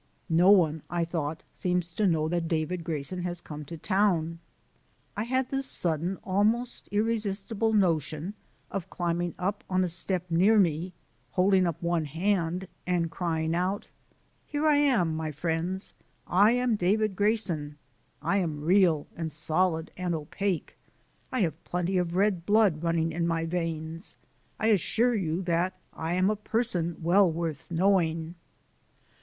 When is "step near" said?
9.87-10.57